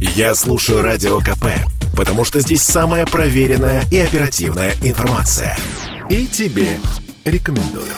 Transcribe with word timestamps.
Я 0.00 0.34
слушаю 0.34 0.80
Радио 0.80 1.18
КП, 1.20 1.44
потому 1.94 2.24
что 2.24 2.40
здесь 2.40 2.62
самая 2.62 3.04
проверенная 3.04 3.82
и 3.90 3.98
оперативная 3.98 4.72
информация. 4.82 5.58
И 6.08 6.26
тебе 6.26 6.78
рекомендую. 7.26 7.92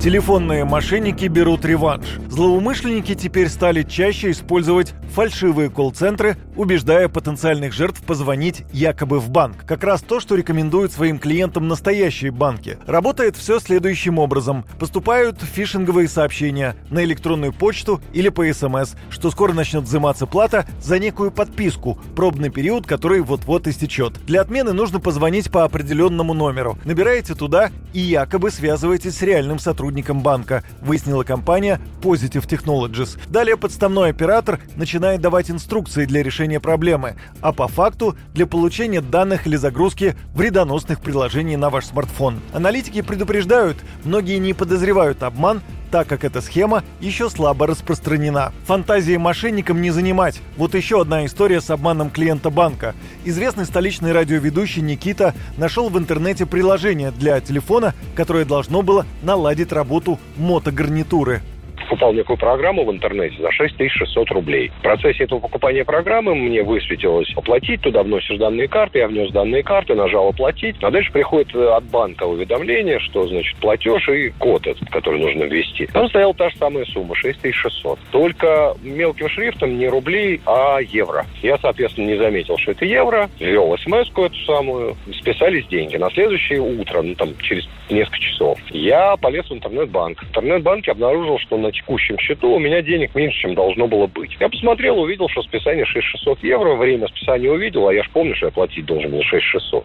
Телефонные 0.00 0.64
мошенники 0.64 1.24
берут 1.24 1.64
реванш. 1.64 2.06
Злоумышленники 2.38 3.16
теперь 3.16 3.48
стали 3.48 3.82
чаще 3.82 4.30
использовать 4.30 4.94
фальшивые 5.12 5.70
колл-центры, 5.70 6.36
убеждая 6.54 7.08
потенциальных 7.08 7.72
жертв 7.72 8.00
позвонить 8.02 8.62
якобы 8.72 9.18
в 9.18 9.28
банк. 9.28 9.66
Как 9.66 9.82
раз 9.82 10.02
то, 10.02 10.20
что 10.20 10.36
рекомендуют 10.36 10.92
своим 10.92 11.18
клиентам 11.18 11.66
настоящие 11.66 12.30
банки. 12.30 12.78
Работает 12.86 13.36
все 13.36 13.58
следующим 13.58 14.20
образом. 14.20 14.64
Поступают 14.78 15.42
фишинговые 15.42 16.06
сообщения 16.06 16.76
на 16.90 17.02
электронную 17.02 17.52
почту 17.52 18.00
или 18.12 18.28
по 18.28 18.44
СМС, 18.52 18.94
что 19.10 19.32
скоро 19.32 19.52
начнет 19.52 19.82
взиматься 19.82 20.26
плата 20.26 20.64
за 20.80 21.00
некую 21.00 21.32
подписку, 21.32 21.98
пробный 22.14 22.50
период, 22.50 22.86
который 22.86 23.20
вот-вот 23.20 23.66
истечет. 23.66 24.12
Для 24.26 24.42
отмены 24.42 24.72
нужно 24.72 25.00
позвонить 25.00 25.50
по 25.50 25.64
определенному 25.64 26.34
номеру. 26.34 26.78
Набираете 26.84 27.34
туда 27.34 27.72
и 27.92 27.98
якобы 27.98 28.52
связываетесь 28.52 29.16
с 29.16 29.22
реальным 29.22 29.58
сотрудником 29.58 30.20
банка, 30.20 30.62
выяснила 30.80 31.24
компания 31.24 31.80
Positive 32.00 32.27
Technologies. 32.36 33.18
Далее 33.28 33.56
подставной 33.56 34.10
оператор 34.10 34.60
начинает 34.76 35.20
давать 35.20 35.50
инструкции 35.50 36.04
для 36.04 36.22
решения 36.22 36.60
проблемы, 36.60 37.16
а 37.40 37.52
по 37.52 37.68
факту 37.68 38.16
для 38.34 38.46
получения 38.46 39.00
данных 39.00 39.46
или 39.46 39.56
загрузки 39.56 40.16
вредоносных 40.34 41.00
приложений 41.00 41.56
на 41.56 41.70
ваш 41.70 41.86
смартфон. 41.86 42.40
Аналитики 42.52 43.02
предупреждают, 43.02 43.78
многие 44.04 44.38
не 44.38 44.52
подозревают 44.52 45.22
обман, 45.22 45.62
так 45.90 46.06
как 46.06 46.24
эта 46.24 46.40
схема 46.40 46.84
еще 47.00 47.30
слабо 47.30 47.66
распространена. 47.66 48.52
Фантазии 48.66 49.16
мошенникам 49.16 49.80
не 49.80 49.90
занимать. 49.90 50.40
Вот 50.56 50.74
еще 50.74 51.00
одна 51.00 51.24
история 51.26 51.60
с 51.60 51.70
обманом 51.70 52.10
клиента 52.10 52.50
банка. 52.50 52.94
Известный 53.24 53.64
столичный 53.64 54.12
радиоведущий 54.12 54.82
Никита 54.82 55.34
нашел 55.56 55.88
в 55.88 55.98
интернете 55.98 56.46
приложение 56.46 57.10
для 57.10 57.40
телефона, 57.40 57.94
которое 58.14 58.44
должно 58.44 58.82
было 58.82 59.06
наладить 59.22 59.72
работу 59.72 60.18
мотогарнитуры 60.36 61.42
покупал 61.88 62.12
некую 62.12 62.36
программу 62.36 62.84
в 62.84 62.92
интернете 62.92 63.36
за 63.40 63.50
6600 63.50 64.30
рублей. 64.30 64.70
В 64.80 64.82
процессе 64.82 65.24
этого 65.24 65.40
покупания 65.40 65.84
программы 65.84 66.34
мне 66.34 66.62
высветилось 66.62 67.32
оплатить, 67.34 67.80
туда 67.80 68.02
вносишь 68.02 68.36
данные 68.36 68.68
карты, 68.68 68.98
я 68.98 69.08
внес 69.08 69.32
данные 69.32 69.62
карты, 69.62 69.94
нажал 69.94 70.28
оплатить, 70.28 70.76
а 70.82 70.90
дальше 70.90 71.10
приходит 71.10 71.54
э, 71.54 71.66
от 71.66 71.84
банка 71.84 72.24
уведомление, 72.24 73.00
что, 73.00 73.26
значит, 73.26 73.56
платеж 73.56 74.06
и 74.10 74.30
код 74.38 74.66
этот, 74.66 74.88
который 74.90 75.18
нужно 75.18 75.44
ввести. 75.44 75.86
Там 75.86 76.08
стояла 76.08 76.34
та 76.34 76.50
же 76.50 76.56
самая 76.58 76.84
сумма, 76.84 77.14
6600. 77.14 77.98
Только 78.10 78.74
мелким 78.82 79.30
шрифтом 79.30 79.78
не 79.78 79.88
рублей, 79.88 80.40
а 80.44 80.80
евро. 80.80 81.24
Я, 81.42 81.56
соответственно, 81.58 82.06
не 82.06 82.18
заметил, 82.18 82.58
что 82.58 82.72
это 82.72 82.84
евро, 82.84 83.30
ввел 83.40 83.76
смс-ку 83.78 84.24
эту 84.24 84.36
самую, 84.44 84.96
списались 85.14 85.66
деньги. 85.68 85.96
На 85.96 86.10
следующее 86.10 86.60
утро, 86.60 87.00
ну, 87.00 87.14
там, 87.14 87.30
через 87.38 87.66
несколько 87.88 88.18
часов, 88.20 88.58
я 88.70 89.16
полез 89.16 89.48
в 89.48 89.54
интернет-банк. 89.54 90.22
В 90.22 90.28
интернет-банке 90.28 90.90
обнаружил, 90.90 91.38
что 91.38 91.56
на 91.56 91.72
текущем 91.78 92.18
счету 92.18 92.50
у 92.50 92.58
меня 92.58 92.82
денег 92.82 93.14
меньше, 93.14 93.38
чем 93.40 93.54
должно 93.54 93.86
было 93.86 94.06
быть. 94.06 94.36
Я 94.40 94.48
посмотрел, 94.48 95.00
увидел, 95.00 95.28
что 95.28 95.42
списание 95.42 95.84
6600 95.84 96.42
евро, 96.42 96.74
время 96.74 97.06
списания 97.08 97.50
увидел, 97.50 97.88
а 97.88 97.94
я 97.94 98.02
же 98.02 98.10
помню, 98.10 98.34
что 98.34 98.46
я 98.46 98.52
платить 98.52 98.84
должен 98.84 99.10
был 99.10 99.22
6600. 99.22 99.84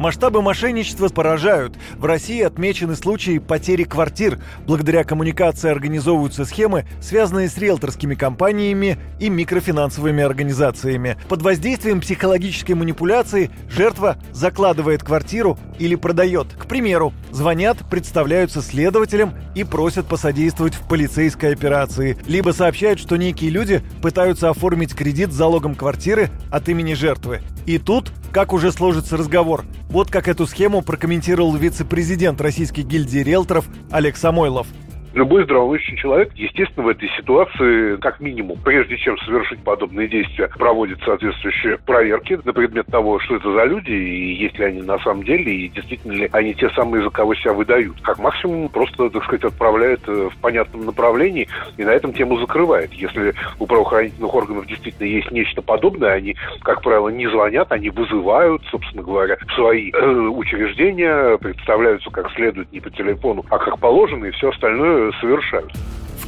Масштабы 0.00 0.40
мошенничества 0.40 1.08
поражают. 1.08 1.76
В 1.98 2.06
России 2.06 2.40
отмечены 2.40 2.96
случаи 2.96 3.36
потери 3.36 3.82
квартир. 3.84 4.38
Благодаря 4.66 5.04
коммуникации 5.04 5.70
организовываются 5.70 6.46
схемы, 6.46 6.86
связанные 7.02 7.50
с 7.50 7.58
риэлторскими 7.58 8.14
компаниями 8.14 8.96
и 9.18 9.28
микрофинансовыми 9.28 10.22
организациями. 10.22 11.18
Под 11.28 11.42
воздействием 11.42 12.00
психологической 12.00 12.76
манипуляции 12.76 13.50
жертва 13.68 14.16
закладывает 14.32 15.02
квартиру 15.02 15.58
или 15.78 15.96
продает. 15.96 16.46
К 16.58 16.64
примеру, 16.64 17.12
звонят, 17.30 17.76
представляются 17.90 18.62
следователем 18.62 19.34
и 19.54 19.64
просят 19.64 20.06
посодействовать 20.06 20.72
в 20.72 20.88
полицейской 20.88 21.52
операции. 21.52 22.16
Либо 22.26 22.52
сообщают, 22.52 23.00
что 23.00 23.16
некие 23.16 23.50
люди 23.50 23.82
пытаются 24.00 24.48
оформить 24.48 24.94
кредит 24.94 25.30
с 25.30 25.36
залогом 25.36 25.74
квартиры 25.74 26.30
от 26.50 26.70
имени 26.70 26.94
жертвы. 26.94 27.42
И 27.70 27.78
тут 27.78 28.10
как 28.32 28.52
уже 28.52 28.72
сложится 28.72 29.16
разговор? 29.16 29.64
Вот 29.90 30.10
как 30.10 30.26
эту 30.26 30.44
схему 30.48 30.82
прокомментировал 30.82 31.54
вице-президент 31.54 32.40
Российской 32.40 32.80
гильдии 32.80 33.20
риэлторов 33.20 33.66
Олег 33.92 34.16
Самойлов. 34.16 34.66
Любой 35.12 35.42
здравомыслящий 35.42 35.96
человек, 35.96 36.32
естественно, 36.36 36.86
в 36.86 36.88
этой 36.88 37.08
ситуации, 37.16 37.96
как 37.96 38.20
минимум, 38.20 38.58
прежде 38.64 38.96
чем 38.96 39.18
совершить 39.18 39.58
подобные 39.64 40.06
действия, 40.06 40.48
проводит 40.56 41.00
соответствующие 41.02 41.78
проверки 41.78 42.38
на 42.44 42.52
предмет 42.52 42.86
того, 42.86 43.18
что 43.18 43.36
это 43.36 43.52
за 43.52 43.64
люди, 43.64 43.90
и 43.90 44.34
есть 44.34 44.56
ли 44.58 44.66
они 44.66 44.82
на 44.82 45.00
самом 45.00 45.24
деле, 45.24 45.52
и 45.52 45.68
действительно 45.68 46.12
ли 46.12 46.28
они 46.32 46.54
те 46.54 46.70
самые, 46.70 47.02
за 47.02 47.10
кого 47.10 47.34
себя 47.34 47.52
выдают. 47.52 48.00
Как 48.02 48.18
максимум, 48.20 48.68
просто, 48.68 49.10
так 49.10 49.24
сказать, 49.24 49.44
отправляет 49.44 50.00
э, 50.06 50.28
в 50.32 50.40
понятном 50.40 50.86
направлении, 50.86 51.48
и 51.76 51.84
на 51.84 51.90
этом 51.90 52.12
тему 52.12 52.38
закрывает. 52.38 52.92
Если 52.92 53.34
у 53.58 53.66
правоохранительных 53.66 54.32
органов 54.32 54.66
действительно 54.66 55.08
есть 55.08 55.30
нечто 55.32 55.60
подобное, 55.60 56.12
они, 56.12 56.36
как 56.62 56.82
правило, 56.82 57.08
не 57.08 57.28
звонят, 57.28 57.72
они 57.72 57.90
вызывают, 57.90 58.62
собственно 58.70 59.02
говоря, 59.02 59.38
свои 59.56 59.90
э, 59.90 60.08
учреждения, 60.08 61.36
представляются 61.38 62.10
как 62.10 62.30
следует 62.30 62.70
не 62.70 62.78
по 62.78 62.90
телефону, 62.90 63.44
а 63.50 63.58
как 63.58 63.80
положено, 63.80 64.26
и 64.26 64.30
все 64.30 64.50
остальное 64.50 64.99
совершают. 65.20 65.72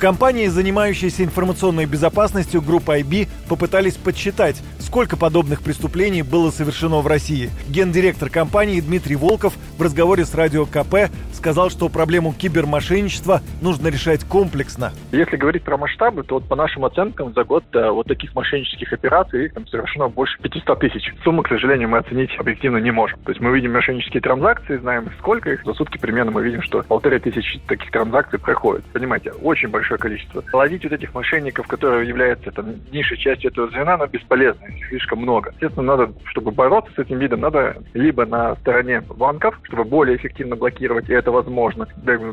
Компании, 0.02 0.48
занимающейся 0.48 1.22
информационной 1.22 1.86
безопасностью 1.86 2.60
группы 2.60 2.98
IB, 2.98 3.28
попытались 3.48 3.94
подсчитать, 3.94 4.60
сколько 4.80 5.16
подобных 5.16 5.62
преступлений 5.62 6.24
было 6.24 6.50
совершено 6.50 6.96
в 7.02 7.06
России. 7.06 7.50
Гендиректор 7.68 8.28
компании 8.28 8.80
Дмитрий 8.80 9.14
Волков 9.14 9.54
в 9.78 9.80
разговоре 9.80 10.24
с 10.24 10.34
радио 10.34 10.66
КП 10.66 11.08
сказал, 11.32 11.70
что 11.70 11.88
проблему 11.88 12.34
кибермошенничества 12.36 13.42
нужно 13.60 13.86
решать 13.86 14.24
комплексно. 14.24 14.92
Если 15.12 15.36
говорить 15.36 15.62
про 15.62 15.76
масштабы, 15.76 16.24
то 16.24 16.34
вот 16.34 16.48
по 16.48 16.56
нашим 16.56 16.84
оценкам 16.84 17.32
за 17.32 17.44
год 17.44 17.62
да, 17.72 17.92
вот 17.92 18.08
таких 18.08 18.34
мошеннических 18.34 18.92
операций 18.92 19.50
там 19.50 19.68
совершено 19.68 20.08
больше 20.08 20.36
500 20.42 20.80
тысяч. 20.80 21.14
Сумму, 21.22 21.44
к 21.44 21.48
сожалению, 21.48 21.88
мы 21.88 21.98
оценить 21.98 22.30
объективно 22.40 22.78
не 22.78 22.90
можем. 22.90 23.20
То 23.20 23.30
есть 23.30 23.40
мы 23.40 23.54
видим 23.54 23.72
мошеннические 23.72 24.20
транзакции, 24.20 24.78
знаем 24.78 25.08
сколько 25.20 25.52
их. 25.52 25.64
За 25.64 25.74
сутки 25.74 25.96
примерно 25.98 26.32
мы 26.32 26.42
видим, 26.42 26.60
что 26.62 26.82
полторы 26.82 27.20
тысячи 27.20 27.60
таких 27.68 27.92
транзакций 27.92 28.40
проходит. 28.40 28.84
Понимаете, 28.86 29.30
очень 29.30 29.68
большое 29.92 29.98
количество. 29.98 30.44
Ловить 30.52 30.84
вот 30.84 30.92
этих 30.92 31.14
мошенников, 31.14 31.66
которые 31.66 32.08
являются 32.08 32.50
там, 32.50 32.74
низшей 32.90 33.16
частью 33.18 33.50
этого 33.50 33.68
звена, 33.68 33.96
но 33.96 34.06
бесполезно. 34.06 34.64
Их 34.66 34.86
слишком 34.88 35.20
много. 35.20 35.50
Естественно, 35.54 35.96
надо, 35.96 36.12
чтобы 36.24 36.50
бороться 36.50 36.92
с 36.94 36.98
этим 36.98 37.18
видом, 37.18 37.40
надо 37.40 37.76
либо 37.94 38.26
на 38.26 38.56
стороне 38.56 39.00
банков, 39.00 39.58
чтобы 39.64 39.84
более 39.84 40.16
эффективно 40.16 40.56
блокировать, 40.56 41.08
и 41.08 41.12
это 41.12 41.30
возможно, 41.30 41.86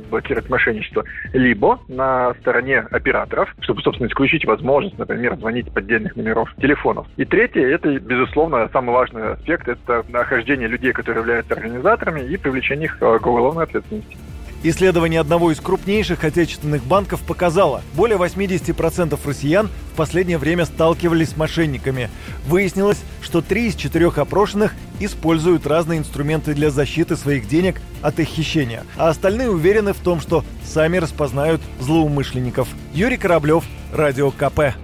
блокировать 0.09 0.50
мошенничество, 0.50 1.03
либо 1.34 1.80
на 1.88 2.34
стороне 2.42 2.80
операторов, 2.92 3.53
чтобы, 3.62 3.81
собственно, 3.81 4.08
исключить 4.08 4.46
возможность, 4.46 4.97
например, 4.97 5.36
звонить 5.38 5.72
поддельных 5.72 6.16
номеров 6.16 6.53
телефонов. 6.62 7.08
И 7.18 7.26
третье, 7.26 7.66
это, 7.68 8.00
безусловно, 8.00 8.70
самый 8.72 8.91
важный 8.91 9.34
аспект, 9.34 9.68
это 9.68 10.03
нахождение 10.09 10.68
людей, 10.68 10.94
которые 10.94 11.22
являются 11.22 11.53
организаторами, 11.53 12.22
и 12.22 12.38
привлечение 12.38 12.86
их 12.86 13.00
к 13.00 13.28
уголовной 13.28 13.64
ответственности. 13.64 14.18
Исследование 14.62 15.22
одного 15.22 15.52
из 15.52 15.62
крупнейших 15.62 16.25
отечественных 16.25 16.84
банков 16.84 17.22
показало, 17.22 17.81
более 17.94 18.18
80% 18.18 19.18
россиян 19.25 19.70
в 19.94 19.96
последнее 19.96 20.38
время 20.38 20.66
сталкивались 20.66 21.30
с 21.30 21.38
мошенниками. 21.38 22.09
Выяснилось, 22.46 22.97
что 23.22 23.42
три 23.42 23.68
из 23.68 23.75
четырех 23.75 24.18
опрошенных 24.18 24.74
используют 25.00 25.66
разные 25.66 26.00
инструменты 26.00 26.53
для 26.53 26.72
защиты 26.72 27.16
своих 27.16 27.47
денег 27.47 27.80
от 28.02 28.20
их 28.20 28.28
хищения, 28.28 28.84
а 28.97 29.08
остальные 29.08 29.50
уверены 29.50 29.94
в 29.94 30.00
том, 30.00 30.20
что 30.20 30.44
сами 30.66 30.97
распознают 30.97 31.62
злоумышленников. 31.80 32.68
Юрий 32.94 33.18
Кораблев, 33.18 33.64
Радио 33.94 34.30
КП. 34.30 34.76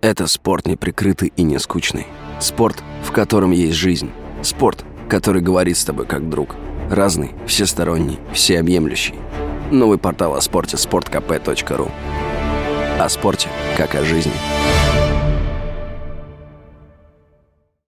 Это 0.00 0.26
спорт 0.26 0.66
неприкрытый 0.66 1.30
и 1.36 1.42
не 1.42 1.58
скучный. 1.58 2.06
Спорт, 2.40 2.82
в 3.04 3.12
котором 3.12 3.50
есть 3.50 3.76
жизнь. 3.76 4.10
Спорт, 4.42 4.82
который 5.10 5.42
говорит 5.42 5.76
с 5.76 5.84
тобой 5.84 6.06
как 6.06 6.30
друг– 6.30 6.56
Разный, 6.90 7.30
всесторонний, 7.46 8.18
всеобъемлющий. 8.32 9.14
Новый 9.70 9.96
портал 9.96 10.34
о 10.34 10.40
спорте– 10.40 10.76
sportkp.ru 10.76 11.88
О 12.98 13.08
спорте, 13.08 13.48
как 13.76 13.94
о 13.94 14.02
жизни. 14.02 14.32